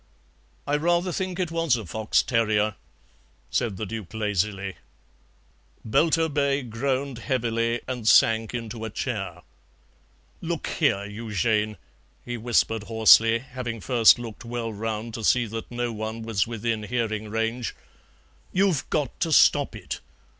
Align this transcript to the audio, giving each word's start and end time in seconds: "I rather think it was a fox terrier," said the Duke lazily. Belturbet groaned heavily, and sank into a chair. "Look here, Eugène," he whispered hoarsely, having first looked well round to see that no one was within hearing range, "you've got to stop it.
"I 0.65 0.77
rather 0.77 1.11
think 1.11 1.39
it 1.39 1.51
was 1.51 1.75
a 1.75 1.85
fox 1.85 2.23
terrier," 2.23 2.73
said 3.51 3.77
the 3.77 3.85
Duke 3.85 4.15
lazily. 4.15 4.77
Belturbet 5.85 6.71
groaned 6.71 7.19
heavily, 7.19 7.81
and 7.87 8.07
sank 8.07 8.51
into 8.55 8.83
a 8.83 8.89
chair. 8.89 9.43
"Look 10.41 10.65
here, 10.65 11.05
Eugène," 11.07 11.75
he 12.25 12.35
whispered 12.35 12.85
hoarsely, 12.85 13.37
having 13.37 13.79
first 13.79 14.17
looked 14.17 14.43
well 14.43 14.73
round 14.73 15.13
to 15.13 15.23
see 15.23 15.45
that 15.45 15.69
no 15.69 15.93
one 15.93 16.23
was 16.23 16.47
within 16.47 16.81
hearing 16.81 17.29
range, 17.29 17.75
"you've 18.51 18.89
got 18.89 19.19
to 19.19 19.31
stop 19.31 19.75
it. 19.75 19.99